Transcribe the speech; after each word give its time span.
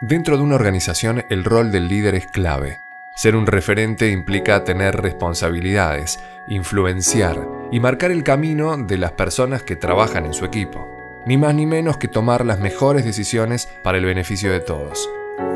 Dentro 0.00 0.36
de 0.36 0.42
una 0.42 0.56
organización 0.56 1.24
el 1.30 1.44
rol 1.44 1.70
del 1.70 1.88
líder 1.88 2.14
es 2.14 2.26
clave. 2.26 2.78
Ser 3.16 3.36
un 3.36 3.46
referente 3.46 4.10
implica 4.10 4.64
tener 4.64 4.96
responsabilidades, 4.96 6.18
influenciar 6.48 7.46
y 7.70 7.78
marcar 7.78 8.10
el 8.10 8.24
camino 8.24 8.76
de 8.76 8.98
las 8.98 9.12
personas 9.12 9.62
que 9.62 9.76
trabajan 9.76 10.26
en 10.26 10.34
su 10.34 10.44
equipo. 10.44 10.84
Ni 11.26 11.38
más 11.38 11.54
ni 11.54 11.64
menos 11.64 11.96
que 11.96 12.08
tomar 12.08 12.44
las 12.44 12.58
mejores 12.58 13.04
decisiones 13.04 13.68
para 13.84 13.98
el 13.98 14.04
beneficio 14.04 14.52
de 14.52 14.60
todos. 14.60 15.08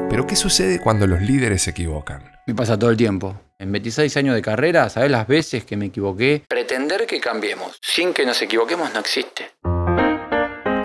Pero 0.08 0.26
¿qué 0.26 0.36
sucede 0.36 0.78
cuando 0.78 1.06
los 1.06 1.20
líderes 1.20 1.62
se 1.62 1.70
equivocan? 1.70 2.22
Me 2.46 2.54
pasa 2.54 2.78
todo 2.78 2.90
el 2.90 2.96
tiempo. 2.96 3.38
En 3.58 3.72
26 3.72 4.16
años 4.16 4.34
de 4.36 4.40
carrera, 4.40 4.88
¿sabes 4.88 5.10
las 5.10 5.26
veces 5.26 5.64
que 5.64 5.76
me 5.76 5.86
equivoqué? 5.86 6.44
Pretender 6.48 7.06
que 7.06 7.20
cambiemos 7.20 7.76
sin 7.82 8.14
que 8.14 8.24
nos 8.24 8.40
equivoquemos 8.40 8.94
no 8.94 9.00
existe. 9.00 9.50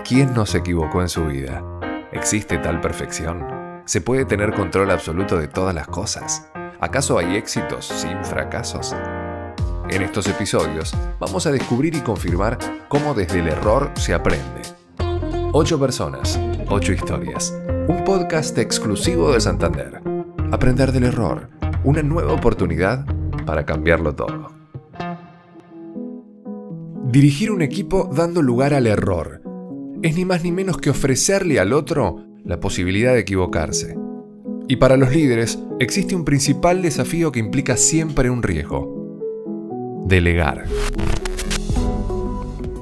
¿Quién 0.03 0.33
no 0.33 0.45
se 0.45 0.57
equivocó 0.57 1.01
en 1.01 1.07
su 1.07 1.25
vida? 1.27 1.63
¿Existe 2.13 2.59
tal 2.59 2.79
perfección? 2.79 3.43
¿Se 3.85 3.99
puede 3.99 4.23
tener 4.23 4.53
control 4.53 4.91
absoluto 4.91 5.37
de 5.37 5.47
todas 5.47 5.73
las 5.73 5.87
cosas? 5.87 6.47
¿Acaso 6.79 7.17
hay 7.17 7.35
éxitos 7.35 7.85
sin 7.87 8.23
fracasos? 8.23 8.95
En 9.89 10.03
estos 10.03 10.27
episodios 10.27 10.93
vamos 11.19 11.47
a 11.47 11.51
descubrir 11.51 11.95
y 11.95 12.01
confirmar 12.01 12.59
cómo 12.87 13.15
desde 13.15 13.39
el 13.39 13.47
error 13.47 13.91
se 13.95 14.13
aprende. 14.13 14.61
Ocho 15.53 15.79
personas, 15.79 16.39
ocho 16.69 16.93
historias. 16.93 17.51
Un 17.87 18.03
podcast 18.05 18.57
exclusivo 18.59 19.33
de 19.33 19.41
Santander. 19.41 19.99
Aprender 20.51 20.91
del 20.91 21.05
error. 21.05 21.49
Una 21.83 22.03
nueva 22.03 22.33
oportunidad 22.33 23.05
para 23.45 23.65
cambiarlo 23.65 24.13
todo. 24.13 24.51
Dirigir 27.05 27.51
un 27.51 27.63
equipo 27.63 28.09
dando 28.13 28.43
lugar 28.43 28.75
al 28.75 28.85
error 28.85 29.42
es 30.03 30.17
ni 30.17 30.25
más 30.25 30.43
ni 30.43 30.51
menos 30.51 30.77
que 30.77 30.89
ofrecerle 30.89 31.61
al 31.61 31.71
otro 31.71 32.25
la 32.43 32.59
posibilidad 32.59 33.13
de 33.13 33.19
equivocarse. 33.19 33.95
Y 34.67 34.75
para 34.75 34.97
los 34.97 35.13
líderes 35.13 35.57
existe 35.79 36.13
un 36.13 36.25
principal 36.25 36.81
desafío 36.81 37.31
que 37.31 37.39
implica 37.39 37.77
siempre 37.77 38.29
un 38.29 38.43
riesgo. 38.43 40.03
Delegar. 40.05 40.65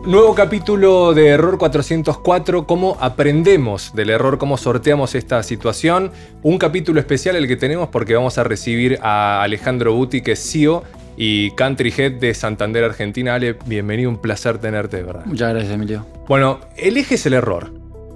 Nuevo 0.04 0.34
capítulo 0.34 1.14
de 1.14 1.28
Error 1.28 1.60
404, 1.60 2.66
cómo 2.66 2.98
aprendemos 3.00 3.94
del 3.94 4.10
error, 4.10 4.40
cómo 4.40 4.58
sorteamos 4.58 5.14
esta 5.14 5.44
situación. 5.44 6.10
Un 6.42 6.58
capítulo 6.58 7.00
especial 7.00 7.36
el 7.36 7.48
que 7.48 7.56
tenemos 7.56 7.90
porque 7.90 8.16
vamos 8.16 8.40
a 8.40 8.44
recibir 8.44 8.98
a 9.04 9.44
Alejandro 9.44 9.94
Buti, 9.94 10.22
que 10.22 10.32
es 10.32 10.52
CEO 10.52 10.84
y 11.18 11.52
Country 11.52 11.94
Head 11.96 12.14
de 12.14 12.34
Santander, 12.34 12.84
Argentina. 12.84 13.36
Ale, 13.36 13.58
bienvenido, 13.66 14.10
un 14.10 14.18
placer 14.18 14.58
tenerte, 14.58 15.04
¿verdad? 15.04 15.26
Muchas 15.26 15.54
gracias, 15.54 15.74
Emilio. 15.74 16.06
Bueno, 16.28 16.60
el 16.78 16.98
eje 16.98 17.16
es 17.16 17.26
el 17.26 17.34
error. 17.34 17.72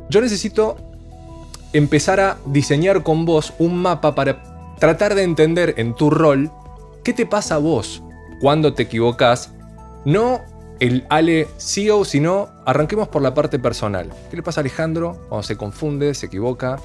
Yo 0.09 0.21
necesito 0.21 0.77
empezar 1.73 2.19
a 2.19 2.38
diseñar 2.45 3.03
con 3.03 3.25
vos 3.25 3.53
un 3.59 3.81
mapa 3.81 4.16
para 4.16 4.41
tratar 4.79 5.16
de 5.16 5.23
entender 5.23 5.73
en 5.77 5.93
tu 5.95 6.09
rol 6.09 6.51
qué 7.03 7.13
te 7.13 7.25
pasa 7.25 7.55
a 7.55 7.57
vos 7.59 8.01
cuando 8.39 8.73
te 8.73 8.83
equivocas. 8.83 9.51
No 10.05 10.41
el 10.79 11.05
Ale 11.09 11.47
CEO, 11.57 12.05
sino 12.05 12.49
arranquemos 12.66 13.07
por 13.07 13.21
la 13.21 13.33
parte 13.33 13.59
personal. 13.59 14.11
¿Qué 14.29 14.38
le 14.38 14.43
pasa 14.43 14.59
a 14.59 14.63
Alejandro 14.63 15.25
cuando 15.29 15.43
se 15.43 15.57
confunde, 15.57 16.13
se 16.13 16.27
equivoca, 16.27 16.79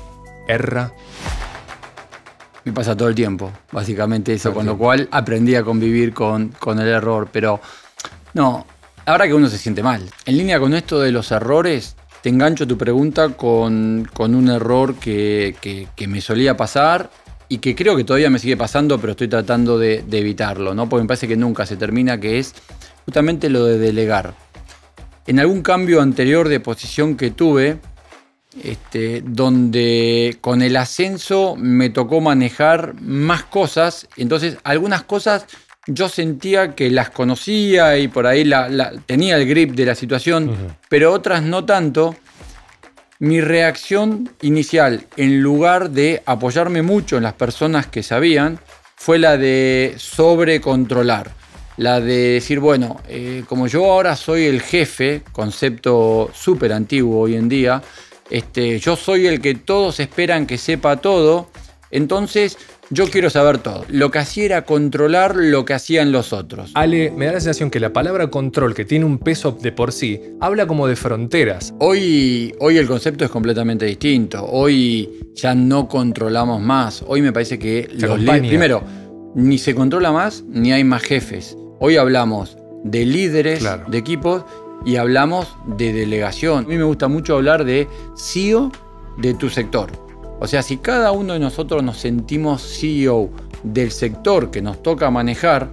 erra? 0.48 0.92
Me 2.64 2.72
pasa 2.72 2.96
todo 2.96 3.08
el 3.08 3.14
tiempo, 3.14 3.50
básicamente 3.72 4.34
eso, 4.34 4.52
con 4.52 4.66
lo 4.66 4.76
cual 4.76 5.08
aprendí 5.10 5.54
a 5.54 5.62
convivir 5.62 6.12
con, 6.12 6.48
con 6.48 6.78
el 6.78 6.88
error, 6.88 7.28
pero 7.32 7.60
no, 8.34 8.66
ahora 9.06 9.26
que 9.26 9.34
uno 9.34 9.48
se 9.48 9.58
siente 9.58 9.82
mal. 9.82 10.08
En 10.26 10.36
línea 10.36 10.60
con 10.60 10.74
esto 10.74 11.00
de 11.00 11.10
los 11.10 11.30
errores, 11.32 11.96
te 12.22 12.28
engancho 12.28 12.66
tu 12.66 12.76
pregunta 12.76 13.30
con, 13.30 14.08
un 14.18 14.48
error 14.48 14.94
que, 14.96 15.88
me 16.06 16.20
solía 16.20 16.56
pasar 16.56 17.10
y 17.48 17.58
que 17.58 17.74
creo 17.74 17.96
que 17.96 18.04
todavía 18.04 18.30
me 18.30 18.38
sigue 18.38 18.56
pasando, 18.56 19.00
pero 19.00 19.12
estoy 19.12 19.28
tratando 19.28 19.78
de, 19.78 20.04
evitarlo, 20.10 20.74
¿no? 20.74 20.88
Porque 20.88 21.02
me 21.02 21.08
parece 21.08 21.26
que 21.26 21.36
nunca 21.36 21.66
se 21.66 21.76
termina, 21.76 22.20
que 22.20 22.38
es 22.38 22.54
justamente 23.04 23.48
lo 23.48 23.64
de 23.64 23.78
delegar. 23.78 24.34
En 25.26 25.38
algún 25.38 25.62
cambio 25.62 26.00
anterior 26.00 26.48
de 26.48 26.60
posición 26.60 27.16
que 27.16 27.30
tuve, 27.30 27.78
este, 28.62 29.22
donde 29.24 30.38
con 30.40 30.62
el 30.62 30.76
ascenso 30.76 31.54
me 31.56 31.90
tocó 31.90 32.20
manejar 32.20 32.94
más 33.00 33.44
cosas, 33.44 34.08
entonces 34.16 34.56
algunas 34.64 35.04
cosas 35.04 35.46
yo 35.86 36.08
sentía 36.08 36.74
que 36.74 36.90
las 36.90 37.10
conocía 37.10 37.98
y 37.98 38.08
por 38.08 38.26
ahí 38.26 38.44
la, 38.44 38.92
tenía 39.06 39.36
el 39.36 39.48
grip 39.48 39.72
de 39.72 39.86
la 39.86 39.94
situación, 39.94 40.76
pero 40.88 41.12
otras 41.12 41.42
no 41.42 41.64
tanto. 41.64 42.16
Mi 43.18 43.42
reacción 43.42 44.30
inicial, 44.40 45.04
en 45.18 45.42
lugar 45.42 45.90
de 45.90 46.22
apoyarme 46.24 46.80
mucho 46.80 47.18
en 47.18 47.22
las 47.22 47.34
personas 47.34 47.86
que 47.86 48.02
sabían, 48.02 48.58
fue 48.96 49.18
la 49.18 49.36
de 49.36 49.94
sobrecontrolar. 49.98 51.30
La 51.76 52.00
de 52.00 52.32
decir, 52.32 52.60
bueno, 52.60 53.00
eh, 53.08 53.44
como 53.46 53.66
yo 53.66 53.92
ahora 53.92 54.16
soy 54.16 54.44
el 54.44 54.62
jefe, 54.62 55.22
concepto 55.32 56.30
súper 56.34 56.72
antiguo 56.72 57.20
hoy 57.20 57.36
en 57.36 57.48
día, 57.48 57.82
este, 58.30 58.78
yo 58.78 58.96
soy 58.96 59.26
el 59.26 59.40
que 59.40 59.54
todos 59.54 60.00
esperan 60.00 60.46
que 60.46 60.58
sepa 60.58 60.96
todo, 60.96 61.48
entonces 61.90 62.56
yo 62.90 63.08
quiero 63.08 63.30
saber 63.30 63.58
todo. 63.58 63.84
Lo 63.88 64.10
que 64.10 64.18
hacía 64.18 64.44
era 64.44 64.64
controlar 64.64 65.36
lo 65.36 65.64
que 65.64 65.74
hacían 65.74 66.10
los 66.10 66.32
otros. 66.32 66.72
Ale, 66.74 67.10
me 67.12 67.26
da 67.26 67.32
la 67.32 67.40
sensación 67.40 67.70
que 67.70 67.78
la 67.78 67.92
palabra 67.92 68.30
control, 68.30 68.74
que 68.74 68.84
tiene 68.84 69.04
un 69.04 69.18
peso 69.18 69.52
de 69.52 69.70
por 69.70 69.92
sí, 69.92 70.20
habla 70.40 70.66
como 70.66 70.88
de 70.88 70.96
fronteras. 70.96 71.72
Hoy, 71.78 72.52
hoy 72.58 72.78
el 72.78 72.88
concepto 72.88 73.24
es 73.24 73.30
completamente 73.30 73.86
distinto. 73.86 74.44
Hoy 74.44 75.08
ya 75.34 75.54
no 75.54 75.88
controlamos 75.88 76.60
más. 76.60 77.04
Hoy 77.06 77.22
me 77.22 77.32
parece 77.32 77.58
que 77.58 77.88
los 77.92 78.18
Primero, 78.20 78.82
ni 79.34 79.58
se 79.58 79.74
controla 79.74 80.10
más, 80.10 80.42
ni 80.48 80.72
hay 80.72 80.82
más 80.82 81.02
jefes. 81.02 81.56
Hoy 81.78 81.96
hablamos 81.96 82.56
de 82.82 83.04
líderes 83.06 83.64
de 83.88 83.98
equipos 83.98 84.44
y 84.84 84.96
hablamos 84.96 85.56
de 85.66 85.92
delegación. 85.92 86.64
A 86.64 86.68
mí 86.68 86.76
me 86.76 86.84
gusta 86.84 87.08
mucho 87.08 87.34
hablar 87.34 87.64
de 87.64 87.88
CEO 88.16 88.70
de 89.18 89.34
tu 89.34 89.50
sector. 89.50 89.90
O 90.40 90.46
sea, 90.46 90.62
si 90.62 90.78
cada 90.78 91.12
uno 91.12 91.34
de 91.34 91.38
nosotros 91.38 91.82
nos 91.82 91.98
sentimos 91.98 92.62
CEO 92.62 93.30
del 93.62 93.90
sector 93.90 94.50
que 94.50 94.62
nos 94.62 94.82
toca 94.82 95.10
manejar, 95.10 95.70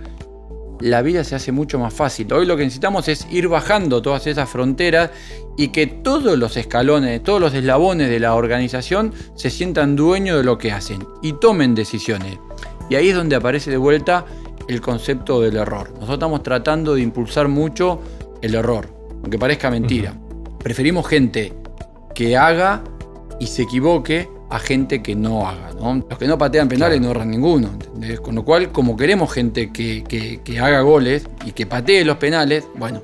la 0.80 1.02
vida 1.02 1.24
se 1.24 1.36
hace 1.36 1.52
mucho 1.52 1.80
más 1.80 1.94
fácil. 1.94 2.32
Hoy 2.34 2.46
lo 2.46 2.58
que 2.58 2.64
necesitamos 2.64 3.08
es 3.08 3.28
ir 3.32 3.48
bajando 3.48 4.02
todas 4.02 4.28
esas 4.28 4.50
fronteras 4.50 5.12
y 5.56 5.70
que 5.70 5.88
todos 5.88 6.38
los 6.38 6.58
escalones, 6.58 7.24
todos 7.24 7.42
los 7.42 7.54
eslabones 7.54 8.10
de 8.10 8.20
la 8.20 8.36
organización 8.36 9.14
se 9.36 9.50
sientan 9.50 9.96
dueños 9.96 10.38
de 10.38 10.44
lo 10.44 10.58
que 10.58 10.72
hacen 10.72 11.06
y 11.22 11.34
tomen 11.34 11.74
decisiones. 11.74 12.38
Y 12.90 12.96
ahí 12.96 13.10
es 13.10 13.16
donde 13.16 13.36
aparece 13.36 13.72
de 13.72 13.78
vuelta 13.78 14.26
el 14.68 14.82
concepto 14.82 15.42
del 15.42 15.58
error. 15.58 15.90
Nosotros 15.92 16.16
estamos 16.16 16.44
tratando 16.44 16.94
de 16.94 17.02
impulsar 17.02 17.48
mucho 17.48 18.02
el 18.42 18.54
error, 18.54 18.88
aunque 19.28 19.38
parezca 19.38 19.70
mentira. 19.70 20.14
Preferimos 20.64 21.06
gente 21.06 21.52
que 22.16 22.38
haga 22.38 22.82
y 23.42 23.48
se 23.48 23.64
equivoque 23.64 24.30
a 24.50 24.58
gente 24.58 25.04
que 25.04 25.18
no 25.18 25.46
haga. 25.46 25.72
Los 26.10 26.18
que 26.18 26.28
no 26.28 26.38
patean 26.38 26.70
penales 26.70 27.02
no 27.02 27.12
erran 27.12 27.30
ninguno. 27.30 27.78
Con 28.22 28.36
lo 28.36 28.46
cual, 28.46 28.72
como 28.72 28.96
queremos 28.96 29.34
gente 29.34 29.74
que, 29.74 30.40
haga 30.62 30.80
goles 30.80 31.28
y 31.46 31.52
que 31.52 31.66
patee 31.66 32.06
los 32.06 32.16
penales, 32.16 32.70
bueno, 32.76 33.04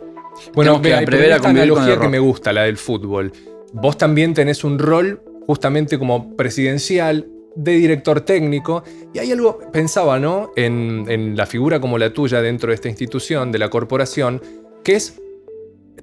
bueno, 0.54 0.82
que 0.82 0.96
prever 1.06 1.34
a 1.34 1.36
analogía 1.36 2.00
que 2.00 2.08
me 2.08 2.20
gusta, 2.20 2.54
la 2.54 2.64
del 2.64 2.78
fútbol. 2.78 3.34
Vos 3.74 3.98
también 3.98 4.34
tenés 4.34 4.64
un 4.64 4.80
rol 4.80 5.22
justamente 5.46 6.00
como 6.00 6.38
presidencial, 6.38 7.28
de 7.58 7.74
director 7.74 8.22
técnico, 8.22 8.84
y 9.14 9.20
hay 9.20 9.34
algo, 9.34 9.60
pensaba, 9.74 10.20
¿no? 10.20 10.52
En, 10.56 11.06
en 11.10 11.36
la 11.36 11.46
figura 11.46 11.82
como 11.82 11.98
la 11.98 12.14
tuya 12.14 12.42
dentro 12.42 12.70
de 12.70 12.76
esta 12.76 12.88
institución, 12.88 13.52
de 13.52 13.60
la 13.60 13.70
corporación, 13.70 14.42
que 14.84 14.96
es 14.96 15.20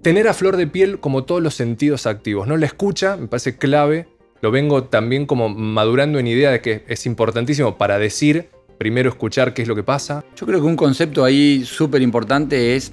tener 0.02 0.28
a 0.28 0.34
flor 0.34 0.56
de 0.56 0.66
piel 0.66 1.00
como 1.00 1.24
todos 1.24 1.42
los 1.42 1.54
sentidos 1.54 2.06
activos, 2.06 2.46
¿no? 2.46 2.56
La 2.56 2.66
escucha 2.66 3.16
me 3.16 3.28
parece 3.28 3.56
clave 3.56 4.06
lo 4.40 4.50
vengo 4.50 4.84
también 4.84 5.26
como 5.26 5.48
madurando 5.50 6.18
en 6.18 6.26
idea 6.26 6.50
de 6.50 6.60
que 6.60 6.84
es 6.88 7.04
importantísimo 7.04 7.76
para 7.76 7.98
decir, 7.98 8.48
primero 8.78 9.10
escuchar 9.10 9.52
qué 9.52 9.62
es 9.62 9.68
lo 9.68 9.74
que 9.74 9.82
pasa. 9.82 10.24
Yo 10.34 10.46
creo 10.46 10.60
que 10.60 10.66
un 10.66 10.76
concepto 10.76 11.24
ahí 11.24 11.64
súper 11.66 12.00
importante 12.00 12.74
es, 12.74 12.92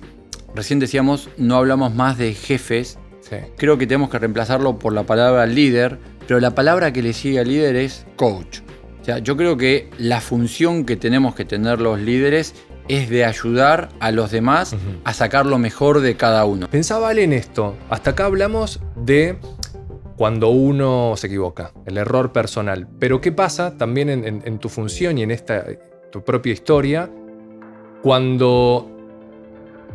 recién 0.54 0.80
decíamos, 0.80 1.30
no 1.38 1.56
hablamos 1.56 1.96
más 1.96 2.18
de 2.18 2.34
jefes. 2.34 3.00
Creo 3.58 3.78
que 3.78 3.88
tenemos 3.88 4.10
que 4.10 4.20
reemplazarlo 4.20 4.80
por 4.80 4.94
la 4.94 5.04
palabra 5.04 5.46
líder, 5.46 6.00
pero 6.28 6.40
la 6.40 6.56
palabra 6.56 6.94
que 6.94 7.02
le 7.02 7.14
sigue 7.14 7.40
al 7.40 7.48
líder 7.48 7.76
es 7.76 8.06
coach. 8.16 8.60
O 9.02 9.06
sea, 9.06 9.20
yo 9.20 9.38
creo 9.38 9.56
que 9.56 9.90
la 9.98 10.20
función 10.20 10.86
que 10.86 10.98
tenemos 10.98 11.34
que 11.36 11.46
tener 11.46 11.80
los 11.80 12.00
líderes 12.00 12.56
es 12.88 13.10
de 13.10 13.26
ayudar 13.26 13.90
a 14.00 14.12
los 14.12 14.32
demás 14.32 14.76
a 15.04 15.14
sacar 15.14 15.46
lo 15.46 15.58
mejor 15.58 16.02
de 16.02 16.16
cada 16.16 16.46
uno. 16.46 16.68
Pensaba 16.70 17.12
en 17.12 17.34
esto. 17.34 17.76
Hasta 17.90 18.12
acá 18.12 18.26
hablamos 18.26 18.80
de 18.96 19.38
cuando 20.16 20.50
uno 20.50 21.14
se 21.16 21.28
equivoca, 21.28 21.72
el 21.86 21.98
error 21.98 22.32
personal. 22.32 22.88
Pero 23.00 23.22
¿qué 23.22 23.32
pasa 23.32 23.78
también 23.78 24.10
en, 24.10 24.60
tu 24.60 24.70
función 24.70 25.18
y 25.18 25.24
en 25.24 25.32
esta, 25.32 25.66
tu 26.12 26.24
propia 26.24 26.54
historia 26.54 27.10
cuando 28.02 28.90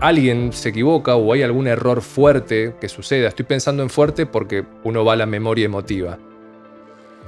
alguien 0.01 0.53
se 0.53 0.71
equivoca 0.71 1.17
o 1.17 1.33
hay 1.33 1.43
algún 1.43 1.67
error 1.67 2.03
fuerte 2.03 2.75
que 2.81 2.89
suceda? 2.89 3.29
Estoy 3.29 3.47
pensando 3.47 3.83
en 3.83 3.91
fuerte 3.91 4.27
porque 4.27 4.65
uno 4.85 5.05
va 5.05 5.15
a 5.15 5.17
la 5.17 5.27
memoria 5.27 5.65
emotiva. 5.65 6.19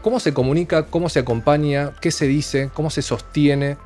¿Cómo 0.03 0.21
se 0.21 0.35
comunica? 0.35 0.87
¿Cómo 0.87 1.09
se 1.09 1.21
acompaña? 1.21 1.93
¿Qué 2.01 2.11
se 2.11 2.27
dice? 2.27 2.71
¿Cómo 2.75 2.91
se 2.91 3.03
sostiene? 3.03 3.77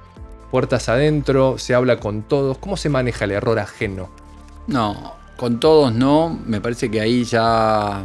¿Puertas 0.50 0.88
adentro? 0.88 1.58
¿Se 1.58 1.74
habla 1.74 2.00
con 2.00 2.22
todos? 2.22 2.56
¿Cómo 2.58 2.76
se 2.76 2.88
maneja 2.88 3.26
el 3.26 3.32
error 3.32 3.58
ajeno? 3.58 4.08
No, 4.66 5.14
con 5.36 5.60
todos 5.60 5.92
no. 5.92 6.38
Me 6.46 6.60
parece 6.60 6.90
que 6.90 7.00
ahí 7.02 7.24
ya 7.24 8.04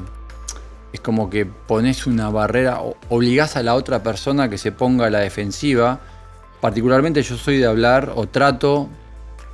es 0.91 0.99
como 0.99 1.29
que 1.29 1.45
pones 1.45 2.05
una 2.05 2.29
barrera, 2.29 2.81
obligás 3.09 3.55
a 3.55 3.63
la 3.63 3.75
otra 3.75 4.03
persona 4.03 4.49
que 4.49 4.57
se 4.57 4.73
ponga 4.73 5.05
a 5.05 5.09
la 5.09 5.19
defensiva. 5.19 6.01
Particularmente 6.59 7.21
yo 7.23 7.37
soy 7.37 7.57
de 7.57 7.65
hablar 7.65 8.11
o 8.15 8.27
trato 8.27 8.89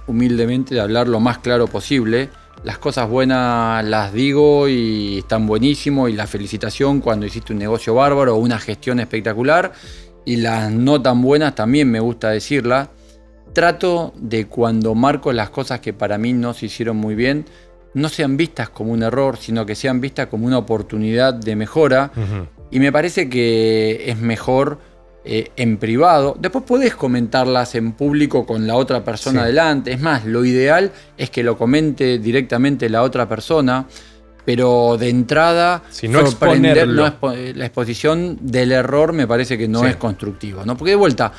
humildemente 0.08 0.74
de 0.74 0.82
hablar 0.82 1.08
lo 1.08 1.20
más 1.20 1.38
claro 1.38 1.68
posible. 1.68 2.30
Las 2.64 2.80
cosas 2.80 3.08
buenas 3.08 3.86
las 3.86 4.12
digo 4.12 4.68
y 4.68 5.20
están 5.20 5.46
buenísimo 5.46 6.10
y 6.10 6.14
la 6.14 6.28
felicitación 6.28 7.00
cuando 7.00 7.26
hiciste 7.26 7.54
un 7.54 7.60
negocio 7.60 7.94
bárbaro 7.94 8.36
o 8.36 8.40
una 8.40 8.60
gestión 8.60 9.00
espectacular 9.00 9.72
y 10.30 10.36
las 10.36 10.72
no 10.72 11.02
tan 11.02 11.24
buenas 11.24 11.56
también 11.56 11.90
me 11.90 12.00
gusta 12.00 12.30
decirlas. 12.30 12.90
Trato 13.52 14.14
de 14.16 14.46
cuando 14.46 14.94
marco 14.94 15.34
las 15.34 15.50
cosas 15.50 15.80
que 15.80 15.92
para 15.92 16.20
mí 16.20 16.34
no 16.34 16.54
se 16.54 16.68
hicieron 16.68 16.98
muy 16.98 17.16
bien, 17.16 17.46
no 17.96 18.10
sean 18.10 18.38
vistas 18.38 18.70
como 18.70 18.92
un 18.92 19.02
error, 19.02 19.38
sino 19.38 19.66
que 19.66 19.74
sean 19.74 20.00
vistas 20.00 20.28
como 20.28 20.46
una 20.46 20.60
oportunidad 20.60 21.34
de 21.34 21.56
mejora. 21.56 22.12
Y 22.70 22.80
me 22.80 22.92
parece 22.92 23.28
que 23.28 24.04
es 24.06 24.20
mejor 24.20 24.78
eh, 25.26 25.50
en 25.56 25.78
privado. 25.78 26.38
Después 26.40 26.64
podés 26.64 26.94
comentarlas 26.94 27.74
en 27.74 27.94
público 27.94 28.46
con 28.46 28.68
la 28.68 28.76
otra 28.76 29.04
persona 29.04 29.44
delante. 29.48 29.94
Es 29.94 30.00
más, 30.00 30.26
lo 30.26 30.46
ideal 30.46 30.92
es 31.18 31.32
que 31.32 31.42
lo 31.42 31.58
comente 31.58 32.20
directamente 32.20 32.88
la 32.88 33.02
otra 33.02 33.28
persona. 33.28 33.88
Pero 34.50 34.98
de 34.98 35.10
entrada, 35.10 35.84
si 35.92 36.08
no 36.08 36.26
sorprender, 36.26 36.88
la 36.88 37.66
exposición 37.66 38.40
del 38.42 38.72
error 38.72 39.14
me 39.14 39.28
parece 39.28 39.60
que 39.60 39.68
no 39.68 39.86
es 39.86 39.96
constructivo. 39.96 40.66
¿no? 40.66 40.76
Porque 40.76 40.90
de 40.90 40.96
vuelta, 40.96 41.32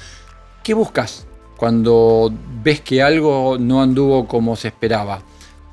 ¿qué 0.62 0.74
buscas 0.74 1.26
cuando 1.56 2.32
ves 2.62 2.82
que 2.82 3.02
algo 3.02 3.56
no 3.58 3.82
anduvo 3.82 4.28
como 4.28 4.54
se 4.54 4.68
esperaba? 4.68 5.24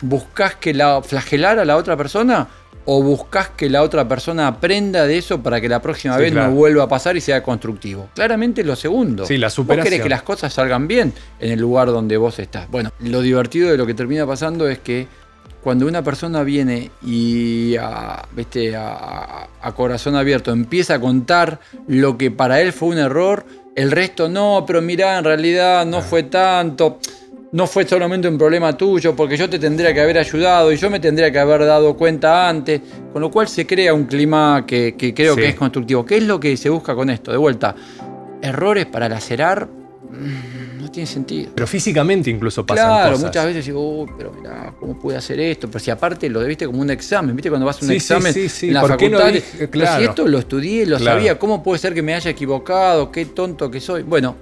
¿Buscas 0.01 0.55
que 0.55 0.73
la 0.73 1.03
flagelar 1.03 1.59
a 1.59 1.65
la 1.65 1.77
otra 1.77 1.95
persona 1.95 2.47
o 2.85 3.03
buscas 3.03 3.49
que 3.49 3.69
la 3.69 3.83
otra 3.83 4.07
persona 4.07 4.47
aprenda 4.47 5.05
de 5.05 5.19
eso 5.19 5.43
para 5.43 5.61
que 5.61 5.69
la 5.69 5.79
próxima 5.79 6.17
vez 6.17 6.33
no 6.33 6.49
vuelva 6.49 6.85
a 6.85 6.89
pasar 6.89 7.15
y 7.17 7.21
sea 7.21 7.43
constructivo? 7.43 8.09
Claramente 8.15 8.63
lo 8.63 8.75
segundo. 8.75 9.27
Sí, 9.27 9.37
la 9.37 9.51
superación. 9.51 9.83
Vos 9.83 9.89
querés 9.91 10.01
que 10.01 10.09
las 10.09 10.23
cosas 10.23 10.51
salgan 10.51 10.87
bien 10.87 11.13
en 11.39 11.51
el 11.51 11.59
lugar 11.59 11.89
donde 11.89 12.17
vos 12.17 12.39
estás. 12.39 12.67
Bueno, 12.71 12.91
lo 13.01 13.21
divertido 13.21 13.69
de 13.69 13.77
lo 13.77 13.85
que 13.85 13.93
termina 13.93 14.25
pasando 14.25 14.67
es 14.67 14.79
que 14.79 15.26
cuando 15.63 15.87
una 15.87 16.03
persona 16.03 16.43
viene 16.43 16.91
y 17.05 17.75
a, 17.75 18.23
a, 19.61 19.71
corazón 19.73 20.15
abierto 20.15 20.51
empieza 20.51 20.95
a 20.95 20.99
contar 20.99 21.59
lo 21.87 22.17
que 22.17 22.31
para 22.31 22.61
él 22.61 22.73
fue 22.73 22.89
un 22.89 22.99
error, 22.99 23.45
el 23.75 23.91
resto 23.91 24.29
no, 24.29 24.63
pero 24.65 24.81
mirá, 24.81 25.17
en 25.17 25.23
realidad 25.23 25.85
no 25.85 26.01
fue 26.01 26.23
tanto 26.23 26.99
no 27.51 27.65
fue 27.65 27.87
solamente 27.87 28.27
un 28.27 28.37
problema 28.37 28.75
tuyo, 28.75 29.15
porque 29.15 29.37
yo 29.37 29.49
te 29.49 29.57
tendría 29.57 29.93
que 29.93 30.01
haber 30.01 30.17
ayudado 30.17 30.71
y 30.71 30.77
yo 30.77 30.89
me 30.89 30.99
tendría 30.99 31.31
que 31.31 31.39
haber 31.39 31.65
dado 31.65 31.95
cuenta 31.95 32.49
antes, 32.49 32.81
con 33.13 33.21
lo 33.21 33.31
cual 33.31 33.47
se 33.47 33.65
crea 33.65 33.93
un 33.93 34.05
clima 34.05 34.65
que, 34.67 34.95
creo 35.15 35.35
que 35.35 35.49
es 35.49 35.55
constructivo. 35.55 36.05
¿Qué 36.05 36.17
es 36.17 36.23
lo 36.23 36.39
que 36.39 36.57
se 36.57 36.69
busca 36.69 36.93
con 36.93 37.09
esto? 37.09 37.31
De 37.31 37.37
vuelta, 37.37 37.75
errores 38.41 38.85
para 38.85 39.07
lacerar 39.07 39.69
tiene 40.97 41.07
sentido. 41.07 41.51
Pero 41.53 41.67
físicamente 41.67 42.31
incluso 42.31 42.65
pasan 42.65 42.87
claro, 42.87 43.19
muchas 43.19 43.45
veces 43.45 43.65
digo, 43.67 44.07
pero 44.17 44.33
mirá, 44.33 44.73
¿cómo 44.79 44.97
pude 44.97 45.15
hacer 45.15 45.39
esto? 45.39 45.67
Pero 45.67 45.79
si 45.79 45.91
aparte 45.91 46.27
lo 46.27 46.39
debiste 46.39 46.65
como 46.65 46.81
un 46.81 46.89
examen, 46.89 47.35
¿viste? 47.35 47.49
Cuando 47.49 47.67
vas 47.67 47.79
a 47.83 47.85
un 47.85 47.91
examen 47.91 48.33
en 48.35 48.73
la 48.73 48.81
facultad, 48.81 49.31
si 49.31 50.03
esto 50.03 50.27
lo 50.27 50.39
estudié, 50.39 50.87
lo 50.87 50.97
sabía, 50.97 51.37
¿cómo 51.37 51.61
puede 51.61 51.77
ser 51.77 51.93
que 51.93 52.01
me 52.01 52.15
haya 52.15 52.31
equivocado? 52.31 53.11
Qué 53.11 53.27
tonto 53.27 53.69
que 53.69 53.79
soy. 53.79 54.01
Bueno, 54.01 54.35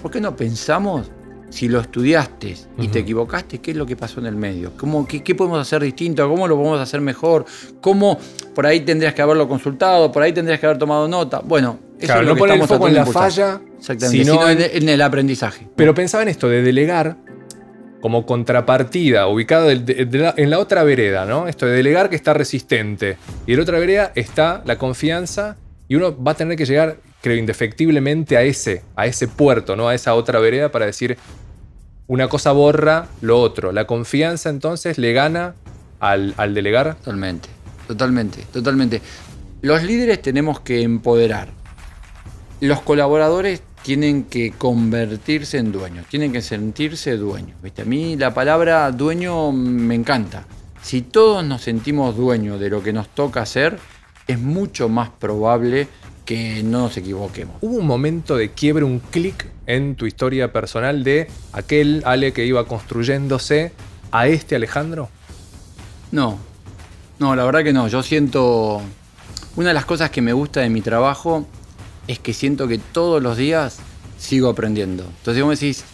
¿por 0.00 0.12
qué 0.12 0.20
no 0.20 0.36
pensamos 0.36 1.10
si 1.50 1.68
lo 1.68 1.80
estudiaste 1.80 2.54
y 2.78 2.88
te 2.88 3.00
equivocaste, 3.00 3.58
¿qué 3.58 3.72
es 3.72 3.76
lo 3.76 3.86
que 3.86 3.96
pasó 3.96 4.20
en 4.20 4.26
el 4.26 4.36
medio? 4.36 4.72
¿Cómo, 4.76 5.04
qué, 5.06 5.34
podemos 5.34 5.60
hacer 5.60 5.82
distinto? 5.82 6.28
¿Cómo 6.28 6.46
lo 6.46 6.56
podemos 6.56 6.80
hacer 6.80 7.00
mejor? 7.00 7.44
¿Cómo 7.80 8.18
por 8.54 8.66
ahí 8.66 8.80
tendrías 8.80 9.14
que 9.14 9.22
haberlo 9.22 9.48
consultado? 9.48 10.12
¿Por 10.12 10.22
ahí 10.22 10.32
tendrías 10.32 10.60
que 10.60 10.66
haber 10.66 10.78
tomado 10.78 11.08
nota? 11.08 11.40
Bueno, 11.44 11.78
eso 12.00 12.14
es 12.14 12.22
lo 12.22 12.34
no 12.34 12.36
poner 12.36 12.60
el 12.60 12.66
foco 12.66 12.88
en 12.88 12.94
la 12.94 13.06
falla, 13.06 13.60
sino, 13.80 14.48
en, 14.48 14.88
el 14.88 15.02
aprendizaje. 15.02 15.66
Pero 15.76 15.94
pensaba 15.94 16.22
en 16.22 16.28
esto 16.28 16.48
de 16.48 16.62
delegar 16.62 17.16
como 18.00 18.26
contrapartida, 18.26 19.26
ubicado 19.26 19.70
en 19.70 20.50
la 20.50 20.58
otra 20.58 20.84
vereda, 20.84 21.24
¿no? 21.24 21.48
Esto 21.48 21.66
de 21.66 21.72
delegar 21.72 22.10
que 22.10 22.16
está 22.16 22.34
resistente. 22.34 23.16
Y 23.46 23.52
en 23.52 23.58
la 23.58 23.62
otra 23.62 23.78
vereda 23.78 24.12
está 24.14 24.62
la 24.64 24.78
confianza 24.78 25.56
y 25.88 25.94
uno 25.94 26.22
va 26.22 26.32
a 26.32 26.34
tener 26.34 26.56
que 26.56 26.66
llegar 26.66 26.98
creo, 27.20 27.36
indefectiblemente 27.36 28.36
a 28.36 28.42
ese, 28.42 28.82
a 28.94 29.06
ese 29.06 29.26
puerto, 29.26 29.74
¿no? 29.74 29.88
A 29.88 29.94
esa 29.94 30.14
otra 30.14 30.38
vereda 30.38 30.70
para 30.70 30.86
decir, 30.86 31.16
una 32.06 32.28
cosa 32.28 32.52
borra 32.52 33.08
lo 33.20 33.40
otro. 33.40 33.72
La 33.72 33.86
confianza 33.86 34.50
entonces 34.50 34.98
le 34.98 35.12
gana 35.12 35.54
al, 35.98 36.34
al 36.36 36.54
delegar. 36.54 36.96
Totalmente, 36.96 37.48
totalmente, 37.88 38.44
totalmente. 38.52 39.02
Los 39.62 39.82
líderes 39.82 40.22
tenemos 40.22 40.60
que 40.60 40.82
empoderar. 40.82 41.55
Los 42.60 42.80
colaboradores 42.80 43.62
tienen 43.82 44.24
que 44.24 44.52
convertirse 44.52 45.58
en 45.58 45.72
dueños, 45.72 46.06
tienen 46.06 46.32
que 46.32 46.42
sentirse 46.42 47.16
dueños. 47.16 47.60
¿viste? 47.62 47.82
A 47.82 47.84
mí 47.84 48.16
la 48.16 48.32
palabra 48.34 48.90
dueño 48.90 49.52
me 49.52 49.94
encanta. 49.94 50.46
Si 50.82 51.02
todos 51.02 51.44
nos 51.44 51.62
sentimos 51.62 52.16
dueños 52.16 52.58
de 52.58 52.70
lo 52.70 52.82
que 52.82 52.92
nos 52.92 53.08
toca 53.08 53.42
hacer, 53.42 53.78
es 54.26 54.38
mucho 54.38 54.88
más 54.88 55.10
probable 55.10 55.88
que 56.24 56.62
no 56.64 56.80
nos 56.80 56.96
equivoquemos. 56.96 57.56
¿Hubo 57.60 57.76
un 57.76 57.86
momento 57.86 58.36
de 58.36 58.50
quiebre, 58.50 58.84
un 58.84 58.98
clic 58.98 59.46
en 59.66 59.94
tu 59.94 60.06
historia 60.06 60.52
personal 60.52 61.04
de 61.04 61.28
aquel 61.52 62.02
Ale 62.04 62.32
que 62.32 62.44
iba 62.44 62.66
construyéndose 62.66 63.72
a 64.10 64.26
este 64.26 64.56
Alejandro? 64.56 65.08
No, 66.10 66.38
no, 67.18 67.36
la 67.36 67.44
verdad 67.44 67.62
que 67.62 67.72
no. 67.72 67.88
Yo 67.88 68.02
siento. 68.02 68.82
Una 69.54 69.68
de 69.68 69.74
las 69.74 69.86
cosas 69.86 70.10
que 70.10 70.20
me 70.20 70.32
gusta 70.32 70.60
de 70.60 70.68
mi 70.68 70.82
trabajo 70.82 71.46
es 72.06 72.18
que 72.18 72.32
siento 72.32 72.68
que 72.68 72.78
todos 72.78 73.22
los 73.22 73.36
días 73.36 73.78
sigo 74.18 74.48
aprendiendo. 74.48 75.04
Entonces 75.04 75.42
vos 75.42 75.48
me 75.48 75.54
decís, 75.54 75.84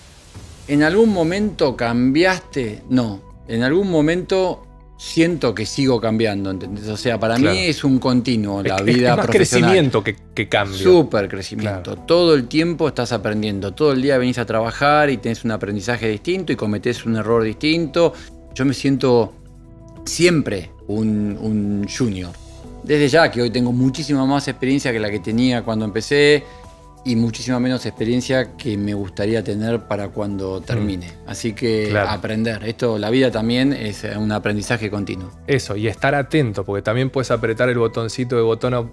¿en 0.68 0.82
algún 0.82 1.10
momento 1.10 1.76
cambiaste? 1.76 2.82
No. 2.88 3.20
En 3.48 3.62
algún 3.62 3.90
momento 3.90 4.66
siento 4.96 5.52
que 5.54 5.66
sigo 5.66 6.00
cambiando, 6.00 6.50
¿entendés? 6.50 6.86
O 6.86 6.96
sea, 6.96 7.18
para 7.18 7.36
mí 7.36 7.58
es 7.64 7.82
un 7.82 7.98
continuo 7.98 8.62
la 8.62 8.76
vida 8.76 9.10
es 9.10 9.16
más 9.16 9.26
crecimiento 9.26 10.02
que, 10.02 10.16
que 10.32 10.48
cambio. 10.48 10.78
Súper 10.78 11.28
crecimiento. 11.28 11.96
Todo 11.96 12.34
el 12.34 12.46
tiempo 12.46 12.86
estás 12.86 13.12
aprendiendo. 13.12 13.72
Todo 13.72 13.92
el 13.92 14.02
día 14.02 14.16
venís 14.18 14.38
a 14.38 14.46
trabajar 14.46 15.10
y 15.10 15.16
tenés 15.16 15.44
un 15.44 15.50
aprendizaje 15.50 16.08
distinto 16.08 16.52
y 16.52 16.56
cometés 16.56 17.04
un 17.04 17.16
error 17.16 17.42
distinto. 17.42 18.12
Yo 18.54 18.64
me 18.64 18.74
siento 18.74 19.34
siempre 20.04 20.70
un, 20.86 21.36
un 21.40 21.88
junior. 21.88 22.41
Desde 22.82 23.08
ya 23.08 23.30
que 23.30 23.42
hoy 23.42 23.50
tengo 23.50 23.72
muchísima 23.72 24.26
más 24.26 24.48
experiencia 24.48 24.92
que 24.92 24.98
la 24.98 25.10
que 25.10 25.20
tenía 25.20 25.62
cuando 25.62 25.84
empecé 25.84 26.44
y 27.04 27.16
muchísima 27.16 27.58
menos 27.58 27.84
experiencia 27.84 28.56
que 28.56 28.76
me 28.76 28.94
gustaría 28.94 29.42
tener 29.42 29.80
para 29.80 30.08
cuando 30.08 30.60
mm. 30.60 30.64
termine. 30.64 31.12
Así 31.26 31.52
que 31.52 31.96
aprender. 31.96 32.62
Esto, 32.64 32.98
la 32.98 33.10
vida 33.10 33.30
también 33.30 33.72
es 33.72 34.04
un 34.16 34.30
aprendizaje 34.32 34.90
continuo. 34.90 35.30
Eso, 35.46 35.76
y 35.76 35.88
estar 35.88 36.14
atento, 36.14 36.64
porque 36.64 36.82
también 36.82 37.10
puedes 37.10 37.30
apretar 37.30 37.68
el 37.68 37.78
botoncito 37.78 38.36
de 38.36 38.42
botón, 38.42 38.90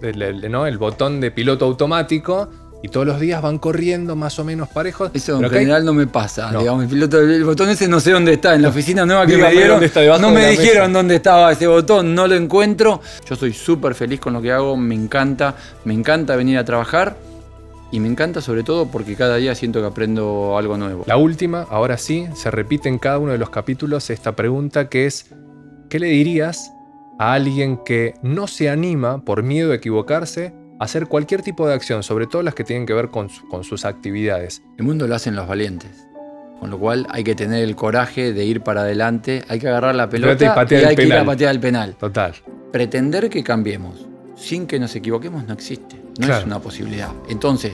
¿no? 0.50 0.66
el 0.66 0.78
botón 0.78 1.20
de 1.20 1.30
piloto 1.30 1.64
automático. 1.64 2.48
Y 2.82 2.88
todos 2.88 3.06
los 3.06 3.20
días 3.20 3.42
van 3.42 3.58
corriendo 3.58 4.16
más 4.16 4.38
o 4.38 4.44
menos 4.44 4.68
parejos. 4.68 5.10
Eso 5.12 5.38
en 5.42 5.50
general 5.50 5.84
no 5.84 5.92
me 5.92 6.06
pasa. 6.06 6.50
Digamos, 6.50 6.84
el, 6.84 6.88
piloto, 6.88 7.20
el 7.20 7.44
botón 7.44 7.68
ese 7.68 7.88
no 7.88 8.00
sé 8.00 8.12
dónde 8.12 8.34
está. 8.34 8.54
En 8.54 8.62
la 8.62 8.68
oficina 8.68 9.04
nueva 9.04 9.26
que 9.26 9.36
me 9.36 9.50
dieron, 9.50 9.80
no 10.20 10.30
me 10.30 10.50
dijeron 10.50 10.92
dónde 10.92 11.16
estaba 11.16 11.52
ese 11.52 11.66
botón. 11.66 12.14
No 12.14 12.26
lo 12.26 12.34
encuentro. 12.34 13.02
Yo 13.28 13.36
soy 13.36 13.52
súper 13.52 13.94
feliz 13.94 14.20
con 14.20 14.32
lo 14.32 14.40
que 14.40 14.50
hago. 14.50 14.76
Me 14.76 14.94
encanta. 14.94 15.54
Me 15.84 15.92
encanta 15.92 16.36
venir 16.36 16.56
a 16.56 16.64
trabajar 16.64 17.16
y 17.92 18.00
me 18.00 18.08
encanta 18.08 18.40
sobre 18.40 18.62
todo 18.62 18.86
porque 18.86 19.16
cada 19.16 19.36
día 19.36 19.54
siento 19.54 19.80
que 19.80 19.86
aprendo 19.86 20.56
algo 20.56 20.76
nuevo. 20.78 21.04
La 21.06 21.16
última, 21.16 21.66
ahora 21.70 21.98
sí, 21.98 22.26
se 22.34 22.50
repite 22.50 22.88
en 22.88 22.98
cada 22.98 23.18
uno 23.18 23.32
de 23.32 23.38
los 23.38 23.50
capítulos 23.50 24.10
esta 24.10 24.36
pregunta 24.36 24.88
que 24.88 25.06
es, 25.06 25.26
¿qué 25.88 25.98
le 25.98 26.06
dirías 26.06 26.72
a 27.18 27.32
alguien 27.34 27.78
que 27.84 28.14
no 28.22 28.46
se 28.46 28.70
anima 28.70 29.24
por 29.24 29.42
miedo 29.42 29.72
a 29.72 29.74
equivocarse 29.74 30.54
hacer 30.80 31.06
cualquier 31.06 31.42
tipo 31.42 31.68
de 31.68 31.74
acción, 31.74 32.02
sobre 32.02 32.26
todo 32.26 32.42
las 32.42 32.54
que 32.54 32.64
tienen 32.64 32.86
que 32.86 32.94
ver 32.94 33.10
con, 33.10 33.28
sus 33.30 33.84
actividades? 33.84 34.62
El 34.78 34.84
mundo 34.84 35.06
lo 35.06 35.14
hacen 35.14 35.36
los 35.36 35.46
valientes. 35.46 36.08
Con 36.58 36.70
lo 36.70 36.78
cual 36.78 37.06
hay 37.10 37.22
que 37.22 37.34
tener 37.34 37.62
el 37.62 37.76
coraje 37.76 38.32
de 38.32 38.44
ir 38.44 38.62
para 38.62 38.82
adelante, 38.82 39.44
hay 39.48 39.58
que 39.58 39.68
agarrar 39.68 39.94
la 39.94 40.10
pelota 40.10 40.44
y, 40.44 40.74
hay 40.74 40.96
que 40.96 41.06
ir 41.06 41.14
a 41.14 41.24
patear 41.24 41.54
el 41.54 41.60
penal. 41.60 41.94
Total. 41.96 42.34
Pretender 42.72 43.30
que 43.30 43.42
cambiemos 43.42 44.06
sin 44.36 44.66
que 44.66 44.78
nos 44.78 44.94
equivoquemos 44.96 45.46
no 45.46 45.54
existe. 45.54 45.96
No 46.18 46.34
es 46.34 46.44
una 46.44 46.60
posibilidad. 46.60 47.10
Entonces, 47.28 47.72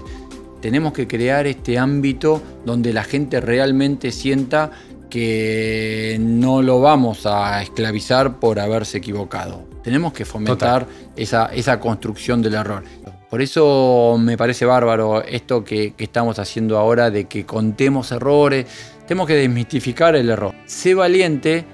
tenemos 0.60 0.92
que 0.92 1.06
crear 1.06 1.46
este 1.46 1.78
ámbito 1.78 2.42
donde 2.64 2.92
la 2.92 3.04
gente 3.04 3.40
realmente 3.40 4.10
sienta 4.12 4.70
que 5.08 6.16
no 6.20 6.62
lo 6.62 6.80
vamos 6.80 7.26
a 7.26 7.62
esclavizar 7.62 8.38
por 8.38 8.58
haberse 8.60 8.98
equivocado. 8.98 9.64
Tenemos 9.82 10.12
que 10.12 10.24
fomentar 10.24 10.86
esa, 11.14 11.46
esa 11.46 11.78
construcción 11.78 12.42
del 12.42 12.54
error. 12.54 12.82
Por 13.30 13.42
eso 13.42 14.16
me 14.20 14.36
parece 14.36 14.64
bárbaro 14.64 15.22
esto 15.22 15.64
que, 15.64 15.94
estamos 15.98 16.38
haciendo 16.38 16.78
ahora 16.78 17.10
de 17.10 17.24
que 17.24 17.44
contemos 17.44 18.12
errores. 18.12 18.66
Tenemos 19.06 19.26
que 19.26 19.34
desmistificar 19.34 20.14
el 20.14 20.30
error. 20.30 20.54
Sé 20.66 20.94
valiente 20.94 21.64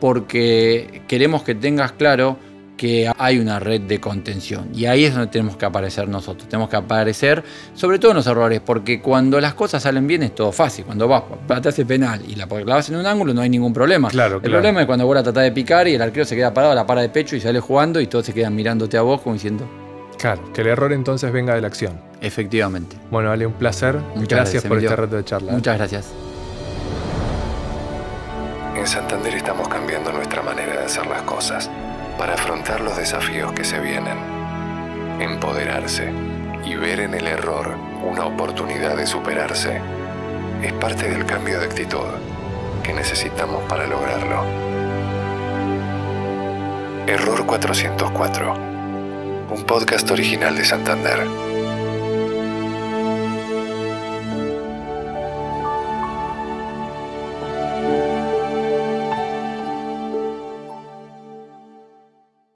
porque 0.00 1.02
queremos 1.08 1.42
que 1.42 1.54
tengas 1.54 1.92
claro 1.92 2.38
que 2.82 3.08
hay 3.16 3.38
una 3.38 3.60
red 3.60 3.82
de 3.82 4.00
contención. 4.00 4.70
Y 4.74 4.86
ahí 4.86 5.04
es 5.04 5.14
donde 5.14 5.28
tenemos 5.28 5.56
que 5.56 5.64
aparecer 5.64 6.08
nosotros. 6.08 6.48
Tenemos 6.48 6.68
que 6.68 6.74
aparecer, 6.74 7.44
sobre 7.74 8.00
todo 8.00 8.10
en 8.10 8.16
los 8.16 8.26
errores, 8.26 8.60
porque 8.60 9.00
cuando 9.00 9.40
las 9.40 9.54
cosas 9.54 9.84
salen 9.84 10.04
bien 10.04 10.24
es 10.24 10.34
todo 10.34 10.50
fácil. 10.50 10.84
Cuando 10.84 11.06
vas, 11.06 11.22
pateas 11.46 11.78
el 11.78 11.86
penal 11.86 12.20
y 12.26 12.34
la 12.34 12.48
clavas 12.48 12.90
en 12.90 12.96
un 12.96 13.06
ángulo, 13.06 13.34
no 13.34 13.40
hay 13.40 13.50
ningún 13.50 13.72
problema. 13.72 14.08
Claro, 14.08 14.40
el 14.42 14.50
problema 14.50 14.80
es 14.80 14.86
cuando 14.86 15.06
vos 15.06 15.14
la 15.14 15.22
tratás 15.22 15.44
de 15.44 15.52
picar 15.52 15.86
y 15.86 15.94
el 15.94 16.02
arquero 16.02 16.24
se 16.24 16.34
queda 16.34 16.52
parado, 16.52 16.74
la 16.74 16.84
para 16.84 17.02
de 17.02 17.08
pecho 17.08 17.36
y 17.36 17.40
sale 17.40 17.60
jugando 17.60 18.00
y 18.00 18.08
todos 18.08 18.26
se 18.26 18.34
quedan 18.34 18.52
mirándote 18.56 18.98
a 18.98 19.02
vos 19.02 19.20
como 19.20 19.34
diciendo. 19.34 19.64
Claro, 20.18 20.52
que 20.52 20.62
el 20.62 20.66
error 20.66 20.92
entonces 20.92 21.30
venga 21.30 21.54
de 21.54 21.60
la 21.60 21.68
acción. 21.68 22.00
Efectivamente. 22.20 22.96
Bueno, 23.12 23.30
Ale, 23.30 23.46
un 23.46 23.52
placer. 23.52 23.96
Muchas 24.16 24.40
gracias, 24.40 24.64
por 24.64 24.78
este 24.78 24.96
rato 24.96 25.14
de 25.14 25.24
charla. 25.24 25.52
Muchas 25.52 25.78
gracias. 25.78 26.12
En 28.76 28.86
Santander 28.88 29.36
estamos 29.36 29.68
cambiando 29.68 30.10
nuestra 30.10 30.42
manera 30.42 30.72
de 30.72 30.84
hacer 30.86 31.06
las 31.06 31.22
cosas 31.22 31.70
para 32.18 32.34
afrontar 32.34 32.80
los 32.80 32.96
desafíos 32.96 33.52
que 33.52 33.64
se 33.64 33.80
vienen. 33.80 34.18
Empoderarse 35.20 36.10
y 36.64 36.74
ver 36.74 37.00
en 37.00 37.14
el 37.14 37.26
error 37.26 37.76
una 38.02 38.26
oportunidad 38.26 38.96
de 38.96 39.06
superarse 39.06 39.80
es 40.62 40.72
parte 40.74 41.08
del 41.08 41.26
cambio 41.26 41.58
de 41.58 41.66
actitud 41.66 42.06
que 42.82 42.92
necesitamos 42.92 43.62
para 43.68 43.86
lograrlo. 43.86 44.44
Error 47.06 47.44
404, 47.46 48.54
un 49.50 49.64
podcast 49.64 50.10
original 50.10 50.56
de 50.56 50.64
Santander. 50.64 51.51